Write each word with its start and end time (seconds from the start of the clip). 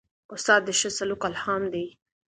استاد 0.33 0.61
د 0.65 0.69
ښه 0.79 0.89
سلوک 0.97 1.21
الهام 1.29 1.63
دی. 1.73 1.85